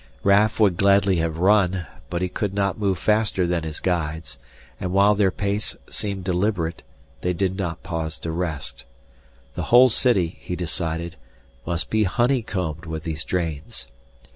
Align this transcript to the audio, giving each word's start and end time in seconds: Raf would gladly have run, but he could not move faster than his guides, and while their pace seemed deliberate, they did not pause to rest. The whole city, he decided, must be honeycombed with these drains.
Raf 0.23 0.59
would 0.59 0.77
gladly 0.77 1.17
have 1.17 1.37
run, 1.37 1.85
but 2.09 2.23
he 2.23 2.27
could 2.27 2.55
not 2.55 2.79
move 2.79 2.97
faster 2.97 3.45
than 3.45 3.61
his 3.61 3.79
guides, 3.79 4.39
and 4.79 4.91
while 4.93 5.13
their 5.13 5.29
pace 5.29 5.75
seemed 5.91 6.23
deliberate, 6.23 6.81
they 7.21 7.33
did 7.33 7.55
not 7.55 7.83
pause 7.83 8.17
to 8.21 8.31
rest. 8.31 8.85
The 9.53 9.65
whole 9.69 9.89
city, 9.89 10.39
he 10.41 10.55
decided, 10.55 11.17
must 11.67 11.91
be 11.91 12.05
honeycombed 12.05 12.87
with 12.87 13.03
these 13.03 13.23
drains. 13.23 13.85